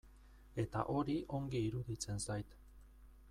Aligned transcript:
Eta 0.63 0.81
hori 0.93 1.17
ongi 1.39 1.61
iruditzen 1.67 2.25
zait. 2.29 2.57